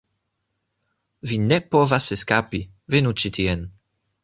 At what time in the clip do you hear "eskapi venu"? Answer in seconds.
2.17-3.15